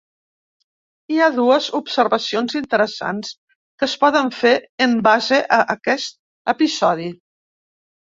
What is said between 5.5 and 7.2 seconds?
a aquest episodi.